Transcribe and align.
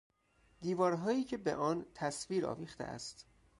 دیوارهایی 0.61 1.23
که 1.23 1.37
به 1.37 1.55
آن 1.55 1.85
تصویر 1.93 2.45
آویخته 2.45 2.83
است 2.83 3.25